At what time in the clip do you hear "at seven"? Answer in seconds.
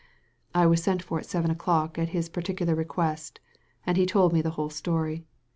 1.19-1.51